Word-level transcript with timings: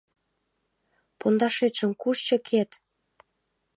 -Пондашетшым 1.19 1.91
куш 2.01 2.17
чыкет? 2.27 2.71